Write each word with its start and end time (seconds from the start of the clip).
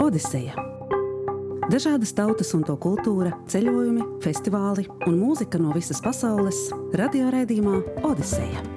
Odiseja. 0.00 0.54
Dažādas 1.68 2.14
tautas 2.16 2.54
un 2.56 2.64
to 2.64 2.72
kultūra, 2.80 3.34
ceļojumi, 3.52 4.06
festivāli 4.24 4.86
un 5.06 5.20
mūzika 5.20 5.60
no 5.60 5.74
visas 5.76 6.00
pasaules- 6.00 6.70
radioraidījumā 7.00 7.76
Odiseja. 8.08 8.69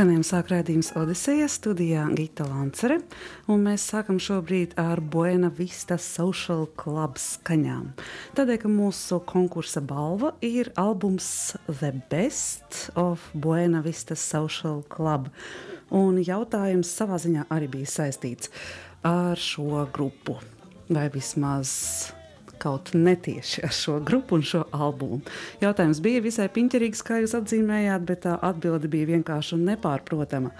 Skanējuma 0.00 0.24
sāk 0.24 0.46
redzējums 0.48 0.88
Odiseja 0.96 1.44
studijā 1.52 2.06
Gita 2.16 2.46
Lancere, 2.48 3.02
un 3.52 3.66
mēs 3.66 3.82
sākam 3.90 4.16
šobrīd 4.16 4.72
ar 4.80 5.02
Buena 5.04 5.50
Vista 5.52 5.98
Social 6.00 6.62
Club 6.80 7.18
skaņām. 7.20 7.90
Tādēļ, 8.38 8.56
ka 8.62 8.70
mūsu 8.72 9.18
konkursa 9.28 9.82
balva 9.84 10.30
ir 10.40 10.70
albums 10.80 11.26
The 11.66 11.90
Best 12.08 12.86
of 12.96 13.26
Buena 13.36 13.82
Vista 13.84 14.16
Social 14.16 14.80
Club, 14.88 15.28
un 15.92 16.16
jautājums 16.24 16.94
savā 16.96 17.18
ziņā 17.20 17.44
arī 17.52 17.68
bija 17.74 17.90
saistīts 17.98 18.48
ar 19.04 19.36
šo 19.36 19.84
grupu, 19.92 20.38
vai 20.88 21.10
vismaz 21.12 21.76
kaut 22.60 22.92
netieši 22.94 23.64
ar 23.66 23.74
šo 23.74 23.98
grupu 24.06 24.38
un 24.38 24.44
šo 24.46 24.66
albumu. 24.76 25.20
Jautājums 25.62 26.02
bija 26.04 26.22
visai 26.24 26.50
piņķerīgs, 26.52 27.02
kā 27.06 27.22
jūs 27.22 27.36
atzīmējāt, 27.38 28.06
bet 28.08 28.24
tā 28.26 28.36
atbilde 28.50 28.90
bija 28.92 29.14
vienkārša 29.14 29.56
un 29.56 29.66
nepārprotama. 29.72 30.54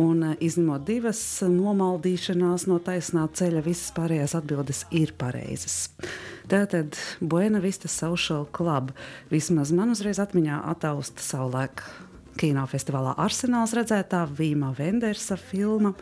Un, 0.00 0.22
izņemot 0.38 0.84
divas 0.86 1.20
nomaldīšanās 1.44 2.68
no 2.70 2.78
taisnā 2.84 3.26
ceļa, 3.36 3.62
visas 3.66 3.90
pārējās 3.96 4.36
atbildes 4.38 4.84
ir 4.94 5.12
pareizas. 5.18 5.90
Tātad 6.48 6.96
Buena 7.20 7.60
Vista 7.60 7.90
Social 7.90 8.46
Club 8.54 8.94
vismaz 9.32 9.74
man 9.76 9.92
uzreiz 9.92 10.22
atmiņā 10.22 10.62
attausta 10.72 11.22
savulaik 11.24 11.82
kinofestivālā 12.40 13.16
Arsenāls 13.20 13.74
redzētā 13.76 14.24
Vīma 14.38 14.72
Vendersa 14.78 15.36
filma. 15.36 15.94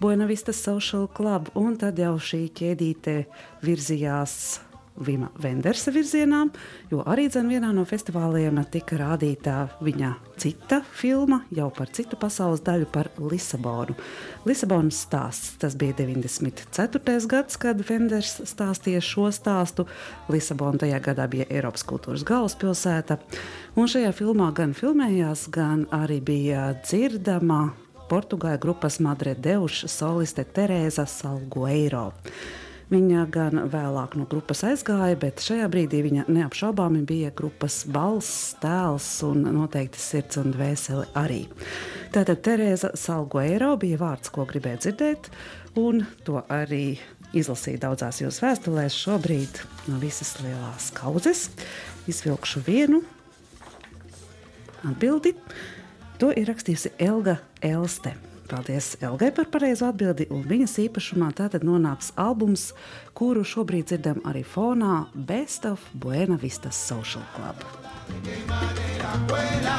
Buena 0.00 0.26
Vista 0.26 0.52
Social 0.56 1.06
Club, 1.12 1.50
un 1.54 1.76
tad 1.80 1.98
jau 2.00 2.16
šī 2.16 2.46
ķēdīte 2.56 3.16
virzījās 3.64 4.34
Vima 5.00 5.30
Vendersa 5.40 5.92
virzienā, 5.94 6.42
jo 6.90 7.00
arī 7.08 7.28
vienā 7.30 7.70
no 7.72 7.86
festivāliem 7.88 8.58
tika 8.70 8.98
rādīta 9.00 9.68
viņa 9.80 10.10
cita 10.36 10.80
filma 10.82 11.44
jau 11.50 11.70
par 11.70 11.88
citu 11.88 12.18
pasaules 12.20 12.60
daļu, 12.60 12.86
par 12.92 13.08
Lisabonu. 13.18 13.94
Lisabonas 14.44 15.00
stāsts 15.06 15.56
tas 15.62 15.76
bija 15.76 15.94
94. 15.94 17.26
gads, 17.26 17.56
kad 17.56 17.80
Venders 17.88 18.40
stāstīja 18.44 19.00
šo 19.00 19.30
stāstu. 19.32 19.86
Lisabona 20.28 20.82
tajā 20.82 21.00
gadā 21.00 21.28
bija 21.30 21.48
Eiropas 21.48 21.86
kultūras 21.86 22.26
galvaspilsēta, 22.26 23.20
un 23.76 23.88
šajā 23.88 24.12
filmā 24.12 24.50
gan 24.52 24.74
filmējās, 24.76 25.48
gan 25.54 25.86
arī 25.96 26.20
bija 26.20 26.74
dzirdama 26.82 27.70
Portugāļu 28.10 28.58
grupas 28.58 28.98
Madre 28.98 29.36
Deuša 29.38 29.88
soliste 29.88 30.44
Terēza 30.44 31.06
Salgueiro. 31.06 32.10
Viņa 32.90 33.20
gan 33.30 33.60
vēlāk 33.70 34.16
no 34.18 34.24
grupas 34.26 34.64
aizgāja, 34.66 35.14
bet 35.22 35.38
šajā 35.44 35.68
brīdī 35.70 36.00
viņa 36.08 36.24
neapšaubāmi 36.26 37.04
bija 37.06 37.28
grupas 37.38 37.84
balss, 37.86 38.56
tēls 38.58 39.06
un 39.28 39.44
noteikti 39.54 40.00
sirds 40.02 40.40
un 40.40 40.50
dvēseli 40.56 41.04
arī. 41.14 41.44
Tātad 42.10 42.40
Terēza 42.42 42.90
Salgueiro 42.98 43.76
bija 43.78 44.00
vārds, 44.00 44.32
ko 44.34 44.42
gribēja 44.50 44.80
dzirdēt, 44.82 45.30
un 45.78 46.02
to 46.26 46.42
arī 46.50 46.98
izlasīja 47.30 47.84
daudzās 47.84 48.18
jūsu 48.24 48.42
vēstulēs. 48.42 48.96
Šobrīd 49.04 49.60
no 49.86 50.00
visas 50.02 50.34
lielās 50.42 50.90
kaudzes 50.96 51.46
izvilkšu 52.10 52.64
vienu 52.66 53.04
atbildi. 54.82 55.36
To 56.18 56.32
ir 56.34 56.50
rakstījusi 56.50 56.96
Elga 56.98 57.38
Elste. 57.62 58.16
Paldies 58.50 58.96
Elgai 59.00 59.30
par 59.30 59.46
pareizo 59.52 59.86
atbildi, 59.86 60.26
viņas 60.50 60.74
īpašumā 60.82 61.28
tātad 61.38 61.62
nonāks 61.66 62.10
albums, 62.18 62.72
kuru 63.14 63.44
šobrīd 63.46 63.92
dzirdam 63.92 64.18
arī 64.26 64.42
fonā 64.42 65.04
Best 65.14 65.68
of 65.70 65.84
Buena 65.94 66.38
Vista 66.40 66.74
Social 66.74 67.22
Club. 67.36 67.62
Buenista, 68.26 69.14
Buena 69.30 69.78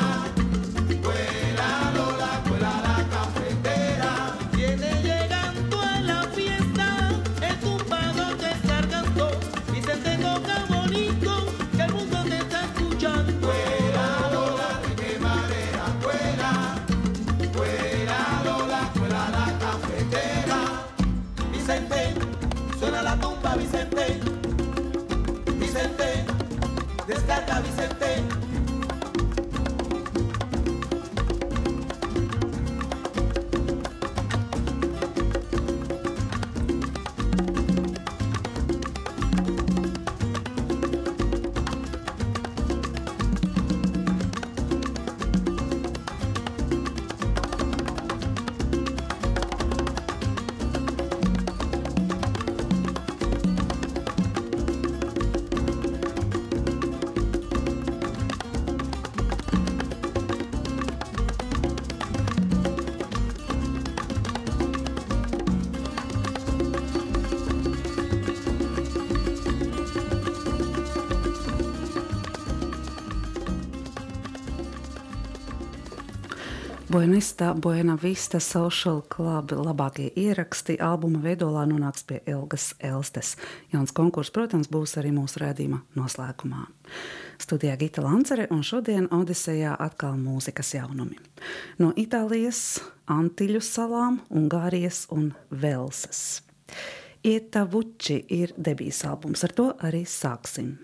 Descarga 27.08 27.62
Vicente. 27.62 28.41
Vista 78.02 78.40
Social 78.40 79.02
Club 79.16 79.52
labākie 79.52 80.12
ieraksti 80.16 80.76
albuma 80.78 81.22
veidolā 81.24 81.64
nonāks 81.66 82.04
pie 82.06 82.20
Ilgas 82.30 82.76
Elstes. 82.78 83.32
Jauns 83.74 83.90
konkurss, 83.92 84.30
protams, 84.30 84.70
būs 84.70 84.94
arī 85.02 85.10
mūsu 85.16 85.42
rādījuma 85.42 85.80
noslēgumā. 85.98 86.68
Studijā 87.42 87.78
Gita 87.82 88.04
Lancere 88.06 88.46
un 88.54 88.62
šodien 88.62 89.08
Odisejā 89.18 89.74
atkal 89.80 90.20
mūzikas 90.22 90.76
jaunumi. 90.76 91.18
No 91.82 91.90
Itālijas, 91.98 92.82
Antiļu 93.10 93.64
salām, 93.66 94.22
Ungārijas 94.30 95.08
un 95.10 95.32
Velsas. 95.50 96.44
Ietavuči 97.26 98.20
ir 98.30 98.54
debijas 98.58 99.02
albums, 99.10 99.42
ar 99.46 99.58
to 99.58 99.72
arī 99.82 100.06
sāksim. 100.06 100.76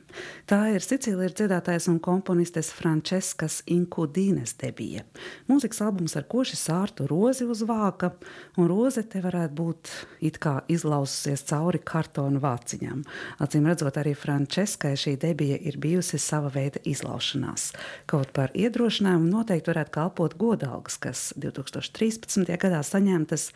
Tā 0.48 0.60
ir 0.72 0.84
Sicīlijas 0.84 1.36
dziedātājas 1.36 1.90
un 1.92 1.98
komponistes 2.04 2.70
Franceskas 2.76 3.60
Inkudīnes 3.68 4.56
debija. 4.60 5.04
Mūzikas 5.50 5.82
albums 5.84 6.16
ar 6.20 6.28
koši 6.30 6.58
sārtu 6.60 7.08
rozi 7.10 7.46
uz 7.48 7.64
vāka, 7.68 8.14
un 8.58 8.70
roze 8.72 9.04
te 9.04 9.22
varētu 9.24 9.58
būt 9.58 9.92
it 10.30 10.40
kā 10.44 10.62
izlaususies 10.72 11.44
cauri 11.50 11.82
kartonu 11.84 12.42
vāciņām. 12.44 13.04
Acīm 13.44 13.68
redzot, 13.68 14.00
arī 14.00 14.16
Franceskai 14.18 14.96
šī 15.00 15.18
debija 15.22 15.60
ir 15.60 15.80
bijusi 15.84 16.20
sava 16.22 16.52
veida 16.54 16.82
izlaušanās. 16.88 17.74
Kaut 18.10 18.32
par 18.38 18.56
iedrošinājumu 18.56 19.28
noteikti 19.32 19.74
varētu 19.74 19.96
kalpot 20.00 20.38
godalgas, 20.40 21.00
kas 21.04 21.28
2013. 21.36 22.48
gadā 22.56 22.82
saņemtas 22.86 23.50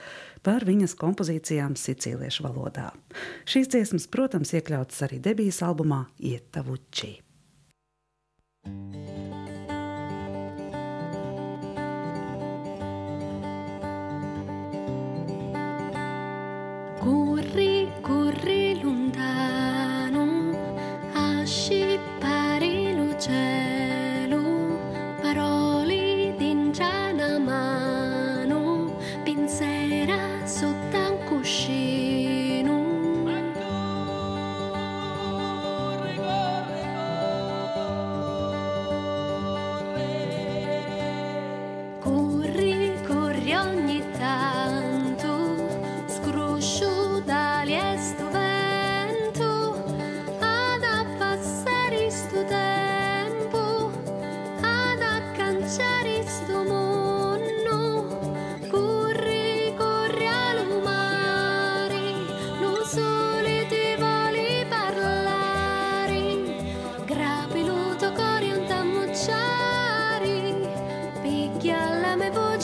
par 0.46 0.66
viņas 0.68 0.98
kompozīcijām 1.00 1.78
sicīliešu 1.78 2.46
valodā. 2.48 2.90
Šīs 3.50 3.70
dziesmas, 3.72 4.08
protams, 4.12 4.54
iekļautas 4.58 5.06
arī 5.08 5.22
debijas 5.24 5.62
albumā 5.66 6.06
Iet 6.22 6.41
stretta 6.42 6.62
voce. 6.64 7.24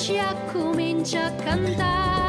Indonesia 0.07 0.31
ku 0.47 0.71
minjakan 0.71 1.67
tangan 1.75 2.26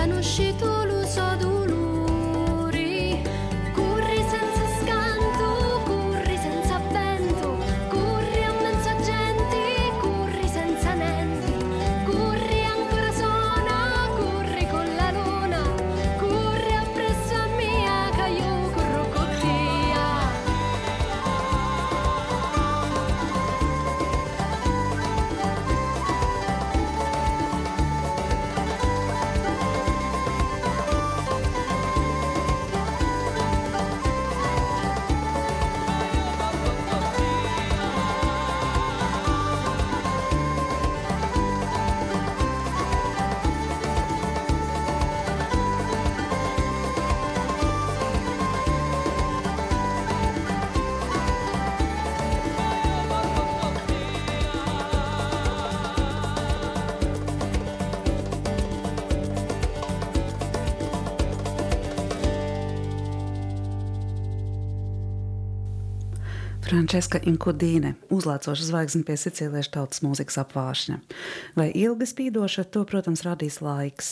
I 0.00 0.06
know 0.06 0.22
tu 0.58 0.64
lo 0.64 0.89
Frančiska 66.80 67.18
Inkudīne, 67.28 67.90
uzlācoša 68.08 68.64
zvaigzne 68.64 69.02
pie 69.04 69.12
sicīliešu 69.20 69.68
tautas 69.74 70.00
mūzikas 70.00 70.38
apvāršņa. 70.40 70.94
Vai 71.52 71.66
ilgi 71.76 72.06
spīdoša, 72.08 72.62
to, 72.72 72.86
protams, 72.88 73.20
radīs 73.26 73.58
laiks. 73.60 74.08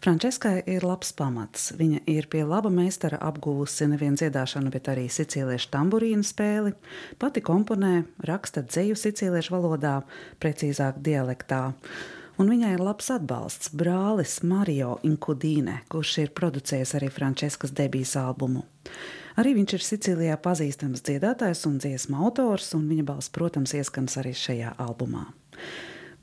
Frančiskai 0.00 0.62
ir 0.64 0.86
labs 0.88 1.12
pamats. 1.12 1.66
Viņa 1.76 2.00
ir 2.08 2.30
pie 2.32 2.40
laba 2.48 2.70
meistara 2.72 3.18
apgūvusi 3.20 3.90
nevienu 3.90 4.16
dziedāšanu, 4.16 4.72
bet 4.72 4.88
arī 4.94 5.04
sicīliešu 5.12 5.68
tamburīnu 5.74 6.24
spēli. 6.24 6.72
Pati 7.20 7.44
komponē, 7.44 7.92
raksta 8.24 8.64
dzeju 8.64 8.96
sicīliešu 8.96 9.52
valodā, 9.52 9.98
precīzāk 10.40 11.04
dialektā. 11.04 11.66
Un 12.40 12.48
viņai 12.48 12.72
ir 12.78 12.86
labs 12.86 13.12
atbalsts 13.12 13.76
brālis 13.76 14.38
Mario 14.40 14.96
Inkudīne, 15.04 15.82
kurš 15.92 16.16
ir 16.24 16.34
producējis 16.40 16.96
arī 16.96 17.12
Frančiskas 17.12 17.76
debijas 17.76 18.16
albumu. 18.24 18.64
Arī 19.36 19.52
viņš 19.58 19.76
ir 19.76 19.84
Sicīlijā 19.84 20.36
pazīstams 20.40 21.04
dziedātājs 21.04 21.66
un 21.68 21.76
dziesmu 21.82 22.22
autors, 22.24 22.70
un 22.76 22.86
viņa 22.88 23.04
balss, 23.10 23.32
protams, 23.32 23.74
ieskans 23.76 24.16
arī 24.20 24.32
šajā 24.36 24.72
albumā. 24.80 25.26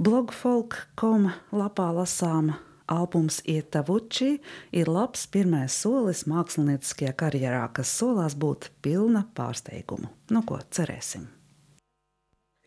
Blogfolk.com 0.02 1.30
lapā 1.54 1.92
lasām 1.94 2.56
albums 2.90 3.40
Ietavuči 3.46 4.32
ir 4.74 4.90
labs 4.90 5.28
pirmais 5.30 5.78
solis 5.86 6.26
mākslinieckajā 6.30 7.14
karjerā, 7.18 7.68
kas 7.78 7.94
solās 8.02 8.34
būt 8.34 8.72
pilna 8.82 9.28
pārsteigumu. 9.38 10.10
Nu 10.34 10.42
ko, 10.48 10.60
cerēsim! 10.74 11.33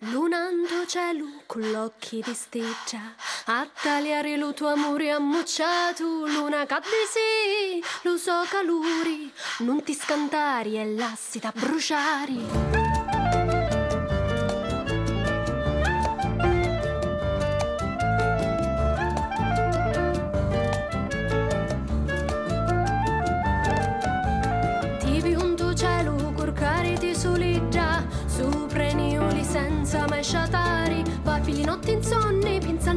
Lunando 0.00 0.84
cielo 0.86 1.24
con 1.46 1.70
l'occhi 1.70 2.20
di 2.22 2.34
sticcia 2.34 3.14
A 3.46 3.66
tagliare 3.80 4.32
il 4.32 4.52
tuo 4.54 4.68
amore 4.68 5.10
ammucciato 5.10 6.26
Luna 6.26 6.66
cadde 6.66 7.06
sì, 7.10 7.82
lo 8.02 8.18
so 8.18 8.44
caluri 8.46 9.32
Non 9.60 9.82
ti 9.82 9.94
scantari 9.94 10.78
e 10.78 10.94
lassi 10.94 11.38
da 11.38 11.50
bruciare 11.50 13.05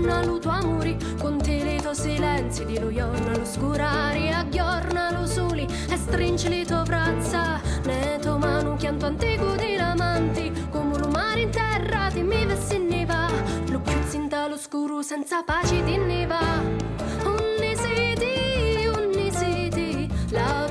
allo 0.10 0.40
tuo 0.40 0.52
amori 0.52 0.98
Con 1.20 1.38
te 1.38 1.64
le 1.64 1.78
tuoi 1.82 1.96
silenzi 1.96 2.66
di 2.66 2.80
lo 2.80 2.90
iorna 2.90 3.38
lo 3.38 3.46
scurari 3.46 4.32
Aggiorna 4.32 5.12
lo 5.12 5.26
soli 5.26 5.68
e 5.90 5.98
stringi 5.98 6.50
le 6.50 6.66
tue 6.66 6.84
braccia 6.84 7.62
Ne 7.86 8.20
tuo 8.22 8.38
mano 8.38 8.76
chianto 8.76 9.06
antico 9.06 9.56
di 9.56 9.76
lamanti 9.76 10.52
Come 10.70 10.96
un 10.96 11.12
mare 11.12 11.42
in 11.42 11.50
terra 11.50 12.10
ti 12.12 12.22
mi 12.22 12.46
vessi 12.46 12.78
neva 12.78 13.28
Lo 13.70 13.82
chiuzzi 13.82 14.16
in 14.18 14.28
lo 14.48 14.58
scuro 14.58 15.02
senza 15.02 15.44
pace 15.44 15.84
di 15.84 15.98
neva 15.98 16.40
Unni 17.24 17.76
siti, 17.76 18.88
unni 18.88 19.32
siti 19.32 20.10
La 20.32 20.69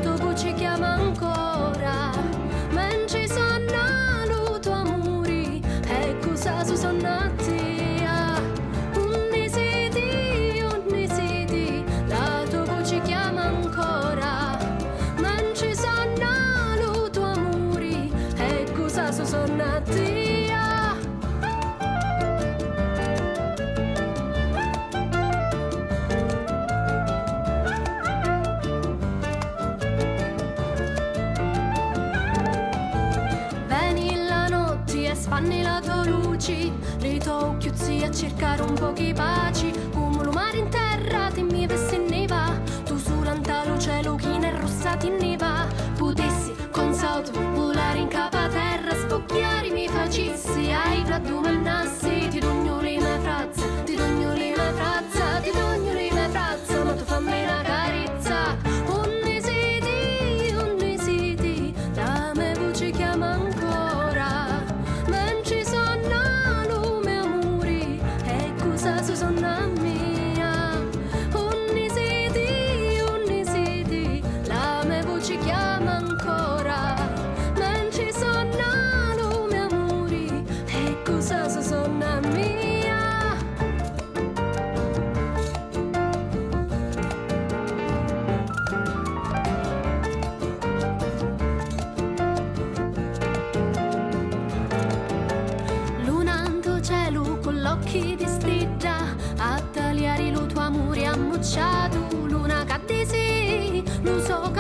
occhiuzzi 37.78 38.04
a 38.04 38.10
cercare 38.10 38.62
un 38.62 38.74
po' 38.74 38.90
di 38.90 39.12
pace 39.12 39.70
Come 39.92 40.24
lo 40.24 40.32
mare 40.32 40.58
in 40.58 40.68
terra 40.68 41.30
ti 41.30 41.42
mi 41.42 41.66
vessi 41.66 41.94
in 41.94 42.06
neva. 42.06 42.60
Tu 42.84 42.96
sull'antalo 42.98 43.78
cielo 43.78 44.16
chi 44.16 44.36
ne 44.38 44.58
rossa 44.58 44.96
ti 44.96 45.08
neva. 45.08 45.66
Potessi 45.96 46.52
con 46.70 46.92
salto 46.92 47.32
volare 47.54 47.98
in 47.98 48.08
capa 48.08 48.48
terra 48.48 48.94
Spocchiare 48.94 49.70
mi 49.70 49.88
facessi 49.88 50.70
ai 50.70 51.02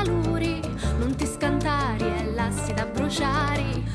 caluri, 0.02 0.60
non 0.98 1.14
ti 1.16 1.26
scantari, 1.26 2.04
è 2.04 2.24
l'assi 2.32 2.72
da 2.72 2.86
bruciare. 2.86 3.87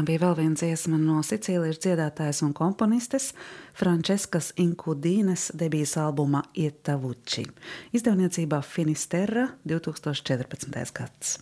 Tā 0.00 0.04
bija 0.08 0.22
vēl 0.22 0.36
viena 0.38 0.56
dziesma 0.56 0.96
no 0.96 1.18
Sicīlijas 1.20 1.76
dziedātājas 1.84 2.38
un 2.46 2.54
komponistes 2.56 3.34
Franceskas 3.76 4.46
Inkudīnes 4.56 5.50
debijas 5.60 5.92
albuma 6.00 6.40
Ietavuči, 6.56 7.44
izdevniecībā 7.92 8.62
Finisterra 8.64 9.44
2014. 9.68 10.72
gads. 10.96 11.34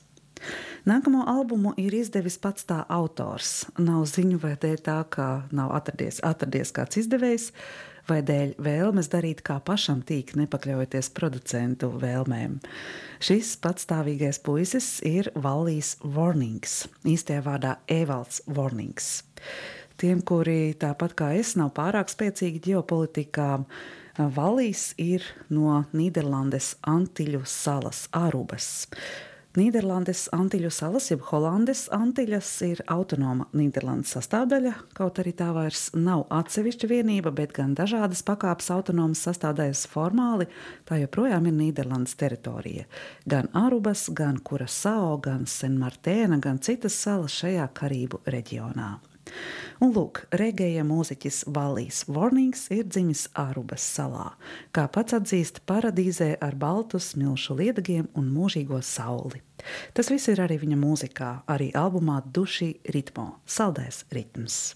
Nākamo 0.90 1.22
albumu 1.30 1.76
ir 1.78 1.94
izdevis 2.00 2.40
pats 2.42 2.66
tā 2.66 2.80
autors. 2.90 3.68
Nav 3.78 4.08
ziņu, 4.10 4.42
vai 4.42 4.56
dēļ 4.58 4.82
tā, 4.90 4.98
ka 5.06 5.28
nav 5.54 5.76
atradies, 5.78 6.18
atradies 6.26 6.74
kāds 6.74 6.98
izdevējs, 7.04 7.52
vai 8.08 8.20
dēļ 8.26 8.54
vēlmes 8.62 9.10
darīt 9.12 9.42
kā 9.46 9.58
pašam 9.64 10.00
tīk, 10.06 10.34
nepakļaujoties 10.38 11.10
producentu 11.16 11.90
vēlmēm. 12.00 12.58
Šis 13.24 13.54
patstāvīgais 13.62 14.40
puisis 14.44 14.98
ir 15.06 15.30
Vallīs 15.36 15.96
Warnings, 16.02 16.86
īstajā 17.08 17.44
vārdā 17.46 17.76
Evalds 17.90 18.42
Warnings. 18.46 19.22
Tiem, 19.98 20.20
kuri 20.22 20.76
tāpat 20.78 21.16
kā 21.18 21.32
es 21.38 21.56
nav 21.58 21.72
pārāk 21.76 22.10
spēcīgi 22.12 22.62
ģeopolitikā, 22.70 23.48
Vallīs 24.18 24.96
ir 24.98 25.22
no 25.54 25.84
Nīderlandes 25.94 26.72
Antiļu 26.90 27.44
salas 27.46 28.08
Ārubas. 28.10 28.88
Nīderlandes 29.56 30.26
Antiļu 30.36 30.68
salas, 30.68 31.06
jeb 31.08 31.22
Holandes 31.30 31.86
Antiļas, 31.94 32.50
ir 32.66 32.82
autonoma 32.92 33.46
Nīderlandes 33.56 34.12
sastāvdaļa, 34.12 34.74
kaut 34.98 35.20
arī 35.22 35.32
tā 35.38 35.48
vairs 35.56 35.86
nav 35.96 36.26
atsevišķa 36.36 36.90
vienība, 36.90 37.32
bet 37.32 37.54
gan 37.56 37.72
dažādas 37.78 38.20
pakāpes 38.28 38.68
autonomas 38.74 39.24
sastāvdaļas 39.24 39.86
formāli, 39.88 40.50
tā 40.84 41.00
joprojām 41.00 41.48
ir 41.48 41.56
Nīderlandes 41.62 42.18
teritorija. 42.20 42.84
Gan 43.24 43.48
Arubas, 43.56 44.10
gan 44.12 44.36
Kurasao, 44.44 45.16
gan 45.24 45.48
Senmartēna, 45.48 46.42
gan 46.44 46.60
citas 46.60 47.00
salas 47.00 47.40
šajā 47.40 47.70
Karību 47.80 48.20
reģionā. 48.28 48.98
Un 49.84 49.92
lūk, 49.94 50.24
regēja 50.34 50.82
mūziķis 50.86 51.44
Valīs 51.54 52.02
Warnings 52.10 52.66
ir 52.74 52.88
dzimis 52.88 53.28
Ārubas 53.38 53.84
salā, 53.84 54.32
kā 54.74 54.88
pats 54.90 55.14
atzīst 55.18 55.62
paradīzē 55.70 56.32
ar 56.42 56.56
baltu 56.58 56.98
smilšu 56.98 57.58
liedagiem 57.60 58.08
un 58.18 58.32
mūžīgo 58.34 58.82
sauli. 58.82 59.42
Tas 59.94 60.10
viss 60.10 60.30
ir 60.32 60.42
arī 60.42 60.58
viņa 60.64 60.78
mūzikā, 60.82 61.30
arī 61.46 61.70
albumā 61.74 62.20
Duši 62.26 62.74
ritmo- 62.94 63.38
saldais 63.58 64.04
ritms. 64.10 64.74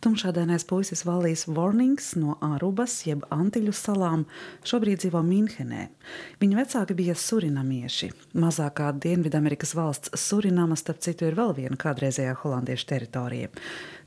Tumšādainais 0.00 0.62
puisis 0.64 1.02
Valīs 1.04 1.42
Warnings 1.44 2.14
no 2.16 2.38
Ārubas, 2.40 2.94
jeb 3.04 3.26
Antiļu 3.36 3.74
salām, 3.76 4.22
šobrīd 4.64 5.02
dzīvo 5.02 5.20
Minhenē. 5.26 5.82
Viņa 6.40 6.56
vecāki 6.56 6.96
bija 6.96 7.16
surinamieši. 7.20 8.08
Mazākā 8.40 8.94
Dienvidamerikas 8.96 9.74
valsts 9.76 10.16
Surinama, 10.22 10.78
starp 10.80 11.04
citu, 11.04 11.28
ir 11.28 11.36
vēl 11.36 11.52
viena 11.60 11.76
kādreizējā 11.84 12.32
holandiešu 12.40 12.88
teritorija. 12.94 13.52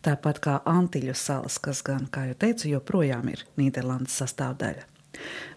Tāpat 0.01 0.41
kā 0.41 0.57
Antiļu 0.73 1.13
salas, 1.13 1.61
kas 1.61 1.85
gan, 1.85 2.09
kā 2.09 2.25
jau 2.31 2.41
teicu, 2.41 2.71
joprojām 2.73 3.29
ir 3.29 3.45
Nīderlandes 3.61 4.17
sastāvdaļa. 4.17 4.89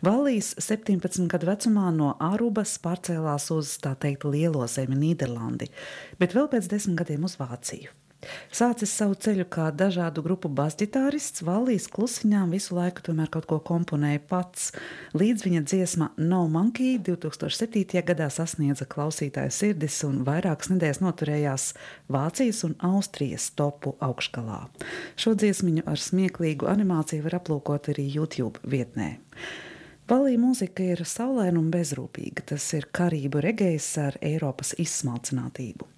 Valīs 0.04 0.52
17 0.60 1.30
gadu 1.32 1.48
vecumā 1.48 1.88
no 1.96 2.12
Ārubas 2.20 2.76
pārcēlās 2.84 3.48
uz 3.56 3.78
tā 3.80 3.96
teikt 3.96 4.28
lielo 4.28 4.68
zemi 4.68 5.00
Nīderlandi, 5.00 5.72
bet 6.20 6.36
vēl 6.36 6.52
pēc 6.52 6.68
desmit 6.76 7.00
gadiem 7.00 7.24
uz 7.24 7.40
Vāciju. 7.40 7.96
Sācis 8.54 8.92
savu 8.96 9.16
ceļu 9.20 9.46
kā 9.52 9.68
dažādu 9.74 10.22
grupu 10.24 10.50
basģitārists, 10.52 11.44
Vallijas 11.46 11.88
klusiņām 11.92 12.54
visu 12.56 12.76
laiku 12.76 13.04
tomēr 13.08 13.30
kaut 13.32 13.48
ko 13.50 13.58
komponēja 13.60 14.22
pats. 14.30 14.70
Līdz 15.16 15.46
viņa 15.46 15.62
dziesma 15.66 16.10
No 16.16 16.44
Monkey 16.52 16.96
2007. 17.02 18.02
gadā 18.06 18.30
sasniedza 18.32 18.88
klausītāju 18.88 19.52
sirdis 19.54 19.98
un 20.08 20.22
vairākas 20.26 20.72
nedēļas 20.72 21.02
noturējās 21.04 21.68
Vācijas 22.12 22.64
un 22.68 22.74
Austrijas 22.86 23.50
topu 23.58 23.96
augšgalā. 24.00 24.64
Šo 25.20 25.36
dziesmiņu 25.38 25.86
ar 25.86 26.00
smieklīgu 26.00 26.68
animāciju 26.70 27.26
var 27.26 27.40
aplūkot 27.40 27.92
arī 27.94 28.08
YouTube 28.16 28.62
vietnē. 28.64 29.16
Valija 30.06 30.38
mūzika 30.38 30.84
ir 30.94 31.00
saulaina 31.02 31.58
un 31.58 31.66
bezrūpīga. 31.74 32.44
Tas 32.52 32.62
ir 32.78 32.86
karību 32.94 33.40
regējs 33.42 33.88
ar 33.98 34.18
Eiropas 34.22 34.70
izsmalcinātību. 34.78 35.88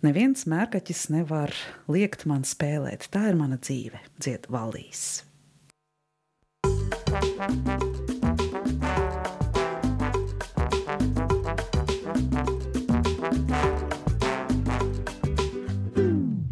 Neviens 0.00 0.46
mērkaķis 0.48 1.10
nevar 1.12 1.50
liekt 1.92 2.22
man 2.24 2.40
spēlēt. 2.48 3.10
Tā 3.12 3.26
ir 3.28 3.36
mana 3.36 3.58
dzīve, 3.60 3.98
dzied 4.16 4.46
valīs. 4.48 5.26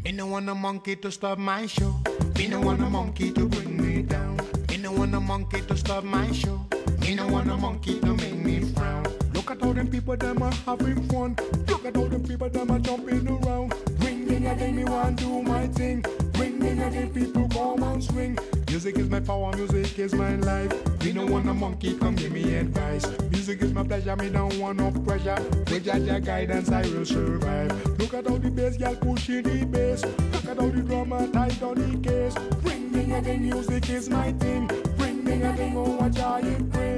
Me 0.04 0.12
no 0.12 0.26
want 0.26 0.50
a 0.50 0.54
monkey 0.54 0.96
to 0.96 1.10
stop 1.10 1.38
my 1.38 1.64
show. 1.64 1.94
Me 2.36 2.48
no 2.48 2.60
want 2.60 2.82
a 2.82 2.90
monkey 2.90 3.32
to 3.32 3.48
bring 3.48 3.80
me 3.80 4.02
down. 4.02 4.36
Me 4.68 4.76
no 4.76 4.92
want 4.92 5.14
a 5.14 5.20
monkey 5.20 5.62
to 5.62 5.74
stop 5.74 6.04
my 6.04 6.30
show. 6.32 6.60
Me 7.00 7.14
no 7.14 7.26
want 7.28 7.48
a 7.48 7.56
monkey 7.56 7.98
to 7.98 8.12
make 8.12 8.36
me 8.36 8.57
them 9.78 9.88
people 9.88 10.16
them 10.16 10.42
are 10.42 10.52
having 10.66 11.00
fun. 11.08 11.36
Look 11.68 11.84
at 11.84 11.96
all 11.96 12.08
them 12.08 12.24
people 12.24 12.50
them 12.50 12.70
are 12.72 12.80
jumping 12.80 13.28
around. 13.28 13.74
Ring 14.00 14.26
ding 14.26 14.46
a 14.46 14.56
ding, 14.56 14.74
me 14.74 14.84
want 14.84 15.18
do 15.18 15.42
my 15.42 15.68
thing. 15.68 16.04
Ring 16.36 16.58
ding 16.58 16.80
a 16.80 16.90
ding, 16.90 17.12
people 17.14 17.48
come 17.48 17.84
and 17.84 18.02
swing. 18.02 18.36
Music 18.68 18.98
is 18.98 19.08
my 19.08 19.20
power, 19.20 19.52
music 19.56 19.96
is 20.00 20.14
my 20.14 20.34
life. 20.36 20.72
Me 21.04 21.12
no 21.12 21.26
want 21.26 21.48
a 21.48 21.54
monkey, 21.54 21.96
come 21.96 22.16
give 22.16 22.32
me 22.32 22.42
advice. 22.56 23.06
Music 23.30 23.62
is 23.62 23.72
my 23.72 23.84
pleasure, 23.84 24.16
me 24.16 24.28
don't 24.30 24.58
want 24.58 24.80
no 24.80 24.90
pressure. 24.90 25.40
With 25.70 25.86
your 25.86 26.20
guidance, 26.20 26.70
I 26.70 26.82
will 26.82 27.04
survive. 27.04 27.98
Look 28.00 28.14
at 28.14 28.26
all 28.26 28.38
the 28.38 28.50
bass, 28.50 28.76
girl 28.76 28.96
pushing 28.96 29.44
the 29.44 29.64
bass. 29.64 30.04
Look 30.32 30.46
at 30.46 30.58
all 30.58 30.70
the 30.70 30.82
drummer 30.82 31.28
tight 31.28 31.62
on 31.62 31.76
the 31.76 32.08
case. 32.08 32.36
Ring 32.64 32.90
ding 32.90 33.12
a 33.12 33.22
ding, 33.22 33.42
music 33.42 33.88
is 33.90 34.10
my 34.10 34.32
thing. 34.32 34.66
Ring 34.96 35.22
ding 35.24 35.44
a 35.44 35.56
ding, 35.56 35.76
oh 35.76 36.04
it 36.04 36.70
brings. 36.70 36.97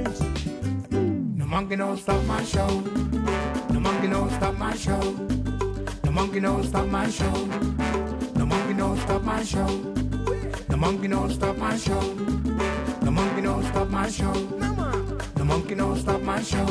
monkey 1.51 1.75
don't 1.75 1.97
stop 1.97 2.23
my 2.23 2.41
show. 2.45 2.79
No 3.73 3.79
monkey 3.81 4.07
don't 4.07 4.31
stop 4.31 4.57
my 4.57 4.73
show. 4.73 5.01
No 6.05 6.11
monkey 6.11 6.39
don't 6.39 6.63
stop 6.63 6.87
my 6.87 7.09
show. 7.09 7.33
No 8.35 8.45
monkey 8.45 8.73
don't 8.73 8.97
stop 8.97 9.21
my 9.21 9.43
show. 9.43 9.67
The 10.69 10.77
monkey 10.77 11.09
don't 11.09 11.29
stop 11.29 11.57
my 11.57 11.75
show. 11.75 11.99
The 13.01 13.11
monkey 13.11 13.41
don't 13.41 13.63
stop 13.65 13.89
my 13.89 14.09
show. 14.09 14.33
The 15.35 15.43
monkey 15.43 15.75
don't 15.75 15.97
stop 15.97 16.21
my 16.21 16.41
show. 16.41 16.65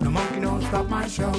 The 0.00 0.10
monkey 0.10 0.40
don't 0.40 0.62
stop 0.62 0.88
my 0.88 1.06
show. 1.06 1.32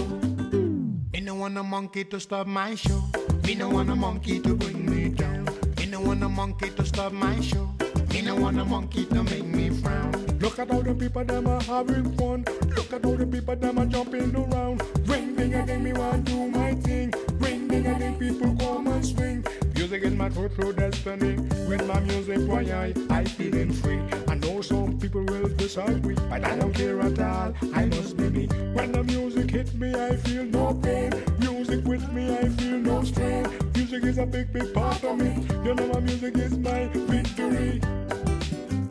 Me 1.13 1.21
no 1.21 1.33
want 1.33 1.57
a 1.57 1.63
monkey 1.63 2.03
to 2.03 2.19
stop 2.19 2.45
my 2.45 2.75
show. 2.75 3.01
Me 3.43 3.55
no 3.55 3.69
want 3.69 3.89
a 3.89 3.95
monkey 3.95 4.39
to 4.41 4.53
bring 4.53 4.85
me 4.85 5.09
down. 5.09 5.49
Me 5.79 5.87
no 5.87 5.99
want 5.99 6.21
a 6.21 6.29
monkey 6.29 6.69
to 6.69 6.85
stop 6.85 7.11
my 7.11 7.41
show. 7.41 7.74
Me 8.15 8.21
no 8.21 8.33
want 8.35 8.57
a 8.57 8.63
monkey 8.63 9.05
to 9.07 9.23
make 9.23 9.43
me 9.43 9.69
frown. 9.69 10.13
Look 10.39 10.57
at 10.57 10.71
all 10.71 10.81
the 10.81 10.95
people 10.95 11.25
them 11.25 11.47
are 11.47 11.61
having 11.61 12.15
fun. 12.15 12.45
Look 12.73 12.93
at 12.93 13.03
all 13.03 13.17
the 13.17 13.27
people 13.27 13.57
them 13.57 13.77
are 13.77 13.85
jumping 13.85 14.33
around. 14.33 14.81
Ring 15.05 15.35
ding 15.35 15.53
a 15.53 15.65
ding, 15.65 15.83
me 15.83 15.91
want 15.91 16.23
do 16.23 16.47
my 16.47 16.75
thing. 16.75 17.13
Ring 17.39 17.67
ding 17.67 17.85
a 17.85 17.99
ding, 17.99 18.17
people 18.17 18.55
come 18.55 18.87
and 18.87 19.05
swing. 19.05 19.45
Music 19.75 20.01
is 20.03 20.13
my 20.13 20.29
true 20.29 20.47
true 20.47 20.71
destiny. 20.71 21.35
With 21.67 21.85
my 21.87 21.99
music, 21.99 22.39
why 22.47 22.61
I 22.61 22.93
I 23.09 23.25
feeling 23.25 23.73
free. 23.73 23.99
I 24.29 24.35
know 24.35 24.61
some 24.61 24.97
people 24.97 25.25
will 25.25 25.49
disagree, 25.49 26.15
but 26.15 26.45
I 26.45 26.55
don't 26.55 26.71
care 26.71 27.01
at 27.01 27.19
all. 27.19 27.53
I 27.73 27.83
must 27.83 28.15
be 28.15 28.29
me. 28.29 28.47
When 28.75 28.93
the 28.93 29.03
music 29.03 29.51
hit 29.51 29.75
me, 29.75 29.93
I 29.93 30.15
feel 30.15 30.45
no 30.45 30.73
pain. 30.75 31.11
Music 31.39 31.83
with 31.83 32.09
me, 32.13 32.33
I 32.33 32.47
feel 32.47 32.79
no 32.79 33.03
strain. 33.03 33.64
Music 33.85 34.03
is 34.05 34.17
a 34.17 34.25
big 34.25 34.51
big 34.51 34.73
part 34.73 35.03
of 35.03 35.15
me. 35.15 35.45
You 35.63 35.75
know 35.75 35.85
my 35.93 35.99
music 35.99 36.35
is 36.39 36.57
my 36.57 36.89
victory. 36.91 37.79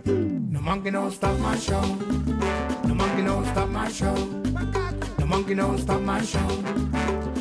No 0.06 0.60
monkey 0.60 0.92
don't 0.92 1.10
stop 1.10 1.36
my 1.40 1.56
show. 1.56 1.80
No 2.86 2.94
monkey 2.94 3.24
don't 3.24 3.44
stop 3.46 3.68
my 3.70 3.88
show. 3.90 4.14
No 5.18 5.26
monkey 5.26 5.56
don't 5.56 5.78
stop 5.78 6.00
my 6.00 6.22
show. 6.22 6.46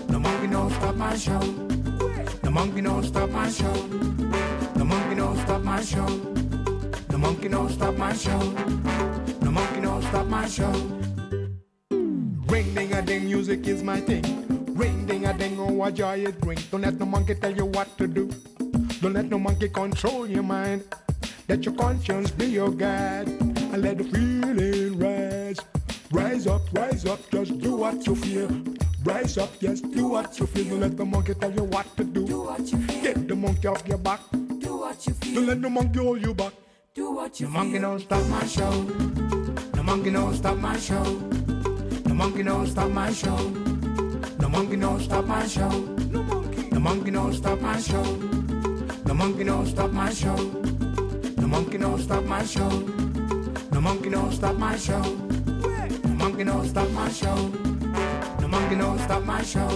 No 0.10 0.18
monkey 0.18 0.48
don't 0.48 0.72
stop 0.72 0.96
my 0.96 1.16
show. 1.16 1.40
No 2.42 2.50
monkey 2.50 2.82
don't 2.82 3.04
stop 3.04 3.30
my 3.30 3.52
show. 3.52 3.76
No 4.74 4.84
monkey 4.84 5.16
don't 5.16 5.38
stop 5.38 5.62
my 5.62 5.84
show. 5.84 6.08
No 7.12 7.18
monkey 7.20 7.50
don't 7.50 7.70
stop 7.70 7.96
my 7.96 8.14
show. 8.14 8.40
The 9.42 9.52
monkey 9.52 9.82
don't 9.82 10.02
stop 10.02 10.26
my 10.26 10.48
show. 10.48 10.74
Ring 12.50 12.74
ding 12.74 12.94
a 12.94 13.02
ding, 13.04 13.26
music 13.26 13.68
is 13.68 13.84
my 13.84 14.02
thing. 14.02 14.43
Ring 14.74 15.06
ding 15.06 15.26
a 15.26 15.34
ding, 15.34 15.60
oh 15.60 15.72
what 15.72 15.96
joy 15.96 16.18
it 16.26 16.40
brings. 16.42 16.66
Don't 16.68 16.82
let 16.82 16.96
no 17.00 17.06
monkey 17.06 17.36
tell 17.36 17.52
you 17.54 17.66
what 17.66 17.96
to 17.98 18.08
do. 18.08 18.30
Don't 19.02 19.14
let 19.14 19.26
no 19.30 19.38
monkey 19.40 19.70
control 19.70 20.28
your 20.28 20.44
mind. 20.44 20.84
Let 21.48 21.66
your 21.66 21.76
conscience 21.76 22.32
be 22.32 22.46
your 22.46 22.72
guide. 22.72 23.28
And 23.28 23.82
let 23.82 23.98
the 23.98 24.04
feeling 24.06 24.98
rise. 24.98 25.60
Rise 26.12 26.48
up, 26.48 26.62
rise 26.74 27.06
up, 27.06 27.20
just 27.32 27.60
do 27.60 27.76
what 27.78 28.06
you 28.08 28.16
feel. 28.16 28.50
Rise 29.04 29.38
up, 29.38 29.50
yes, 29.60 29.82
do 29.82 30.08
what 30.08 30.40
you 30.40 30.46
feel. 30.48 30.66
Don't 30.70 30.80
let 30.82 30.98
the 30.98 31.06
monkey 31.06 31.34
tell 31.34 31.52
you 31.52 31.64
what 31.64 31.86
to 31.98 32.04
do. 32.04 32.26
Do 32.26 32.42
what 32.44 32.60
you 32.72 32.78
feel. 32.80 33.02
Get 33.04 33.28
the 33.28 33.36
monkey 33.36 33.68
off 33.68 33.88
your 33.88 33.98
back. 33.98 34.22
Do 34.60 34.78
what 34.78 35.06
you 35.06 35.14
feel. 35.14 35.36
Don't 35.36 35.48
let 35.48 35.62
the 35.62 35.70
monkey 35.70 36.00
hold 36.00 36.22
you 36.22 36.34
back. 36.34 36.54
Do 36.96 37.12
what 37.12 37.40
you 37.40 37.48
The 37.48 37.52
feel. 37.52 37.62
monkey 37.64 37.80
don't 37.80 38.00
stop 38.00 38.26
my 38.28 38.46
show. 38.46 38.72
The 39.74 39.84
monkey 39.84 40.12
don't 40.12 40.34
stop 40.36 40.58
my 40.58 40.78
show. 40.80 41.04
The 41.04 42.14
monkey 42.14 42.44
don't 42.44 42.68
stop 42.68 42.90
my 42.92 43.12
show. 43.12 43.63
Monkey 44.54 44.76
don't 44.76 45.00
stop 45.00 45.26
my 45.26 45.48
show. 45.48 45.68
No 46.12 46.22
monkey. 46.22 46.70
The 46.70 46.80
monkey 46.80 47.10
don't 47.10 47.34
stop 47.34 47.60
my 47.60 47.80
show. 47.80 48.04
The 49.04 49.12
monkey 49.12 49.44
don't 49.46 49.66
stop 49.66 49.92
my 49.92 50.14
show. 50.14 50.36
The 50.36 51.48
monkey 51.48 51.80
don't 51.80 52.00
stop 52.00 52.24
my 52.26 52.46
show. 52.46 52.70
The 53.72 53.82
monkey 53.82 54.12
don't 54.12 54.32
stop 54.32 54.56
my 54.58 54.78
show. 54.78 55.02
The 56.04 56.08
monkey 56.08 56.44
don't 56.44 56.68
stop 56.68 56.88
my 56.92 57.10
show. 57.10 57.36
The 58.38 58.48
monkey 58.48 58.76
don't 58.76 59.00
stop 59.00 59.24
my 59.24 59.42
show. 59.42 59.68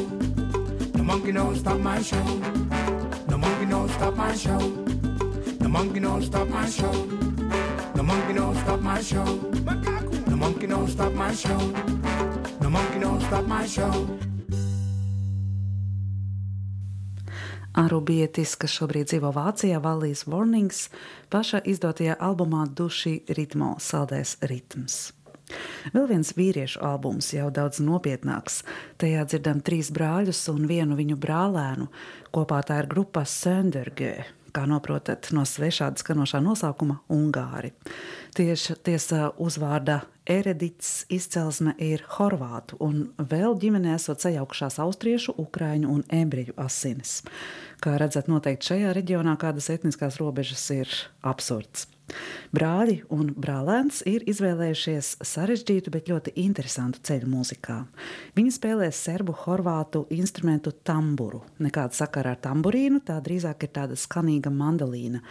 The 0.93 1.03
monkey 1.03 1.31
don't 1.31 1.55
stop 1.55 1.79
my 1.79 1.99
show. 2.03 2.29
The 3.25 3.27
monkey 3.27 3.65
don't 3.65 3.89
stop 3.89 4.13
my 4.13 4.35
show. 4.35 4.59
The 5.57 5.67
monkey 5.67 5.99
don't 5.99 6.21
stop 6.21 6.47
my 6.47 6.69
show. 6.69 6.91
The 7.95 8.03
monkey 8.03 8.33
don't 8.35 8.55
stop 8.55 8.79
my 8.81 9.01
show. 9.01 9.25
The 9.25 10.35
monkey 10.35 10.67
don't 10.67 10.87
stop 10.87 11.13
my 11.13 11.33
show. 11.33 11.57
The 12.59 12.69
monkey 12.69 12.99
don't 12.99 13.21
stop 13.21 13.45
my 13.47 13.65
show. 13.65 14.26
Arubietis, 17.77 18.55
kas 18.57 18.73
šobrīd 18.73 19.11
dzīvo 19.11 19.29
Vācijā, 19.35 19.81
Valijas 19.83 20.25
Warnings, 20.29 20.87
paša 21.33 21.61
izdotajā 21.69 22.17
albumā 22.19 22.65
Duši 22.73 23.19
ritmo 23.37 23.75
saldēs 23.83 24.37
ritms. 24.49 25.11
Vēl 25.93 26.07
viens 26.09 26.33
vīriešu 26.35 26.81
albums, 26.83 27.29
jau 27.35 27.47
daudz 27.53 27.79
nopietnāks. 27.83 28.63
Tajā 28.99 29.23
dzirdam 29.29 29.61
trīs 29.63 29.91
brāļus 29.95 30.41
un 30.51 30.65
vienu 30.67 30.97
viņu 30.99 31.15
brālēnu. 31.23 31.87
Kopā 32.35 32.59
tā 32.67 32.81
ir 32.81 32.89
grupa 32.91 33.23
Söndergē, 33.23 34.13
kā 34.51 34.65
noprotat 34.67 35.31
no 35.35 35.45
svešāda 35.47 36.03
skanošā 36.03 36.41
nosaukuma 36.43 36.99
Ungāri. 37.13 37.71
Tieši 38.35 38.75
tiesa 38.83 39.31
uzvārda 39.39 40.01
Eredits 40.27 41.05
izcelsme 41.07 41.71
ir 41.79 42.03
horvātu, 42.17 42.75
un 42.83 43.05
vēl 43.15 43.55
ģimenē 43.61 43.93
esot 43.95 44.25
sajaukšās 44.25 44.75
austriešu, 44.83 45.37
ukraiņu 45.39 45.91
un 45.93 46.03
ebreju 46.11 46.57
asinis. 46.59 47.21
Kā 47.79 47.95
redzat, 48.01 48.27
noteikti 48.27 48.73
šajā 48.73 48.95
reģionā 48.97 49.37
kādas 49.39 49.71
etniskās 49.71 50.19
robežas 50.19 50.65
ir 50.75 50.91
absurds. 51.23 51.87
Brāļi 52.55 53.01
un 53.11 53.31
brālēns 53.35 53.99
ir 54.07 54.23
izvēlējušies 54.29 55.17
sarežģītu, 55.27 55.91
bet 55.91 56.11
ļoti 56.11 56.33
interesantu 56.39 57.01
ceļu 57.07 57.27
mūzikā. 57.31 57.77
Viņi 58.37 58.53
spēlē 58.55 58.89
serbu 58.95 59.35
horvātu 59.43 60.05
instrumentu 60.15 60.71
tamburu. 60.87 61.43
Nekāda 61.63 61.97
sakara 61.97 62.35
ar 62.35 62.41
tamburīnu, 62.43 63.01
tā 63.07 63.19
drīzāk 63.23 63.67
ir 63.67 63.73
tāda 63.75 63.99
skaļīga 63.99 64.53
mandolīna, 64.53 65.23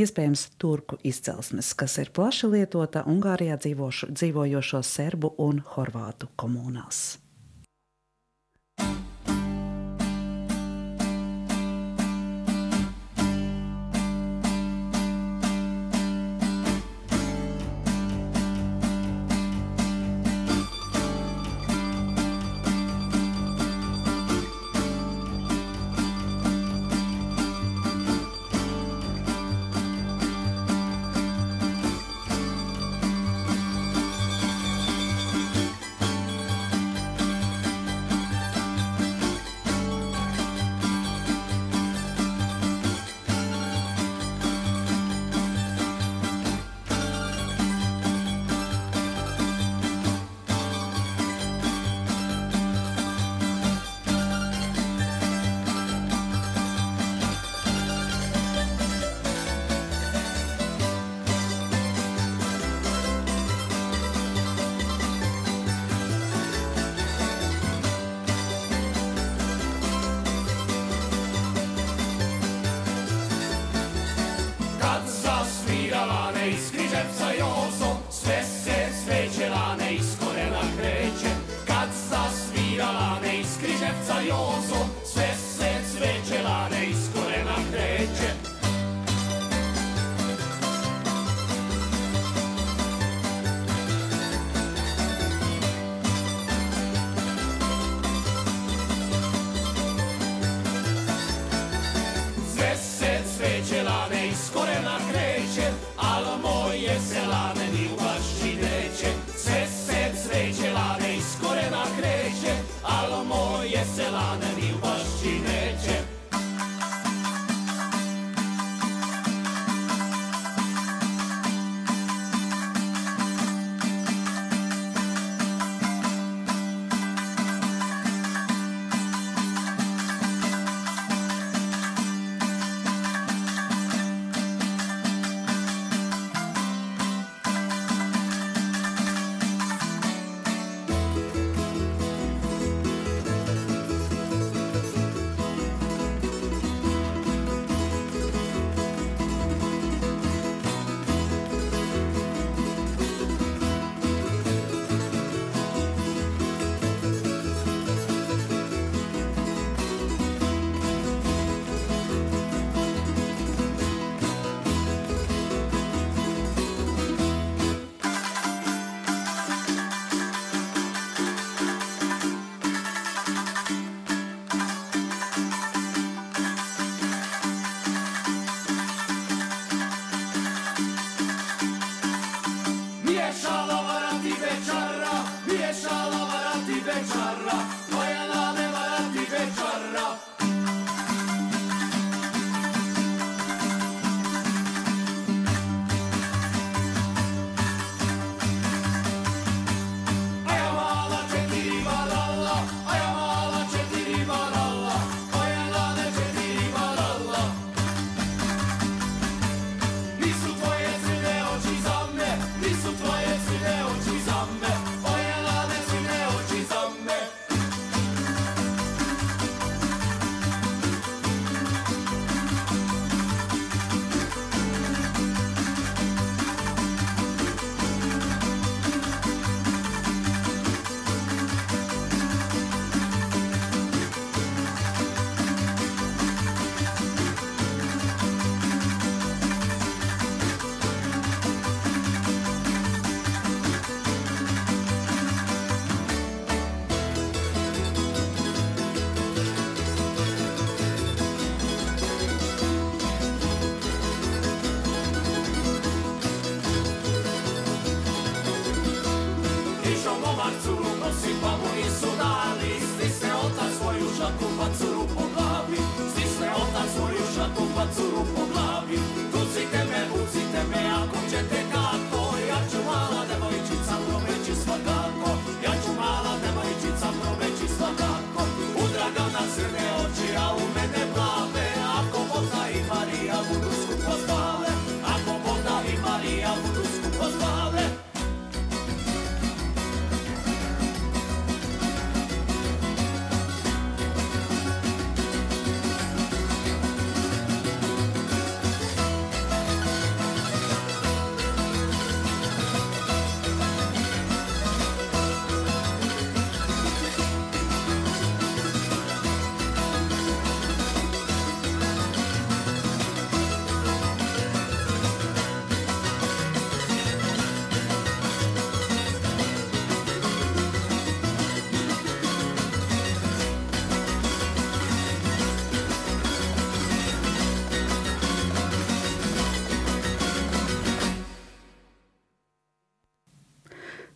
iespējams, 0.00 0.46
turku 0.62 0.98
izcelsmes, 1.04 1.74
kas 1.76 1.98
ir 2.00 2.12
plaši 2.16 2.54
lietota 2.54 3.04
Ungārijā 3.12 3.60
dzīvošu, 3.60 4.12
dzīvojošo 4.16 4.82
serbu 4.86 5.34
un 5.42 5.60
horvātu 5.74 6.32
komunās. 6.40 7.21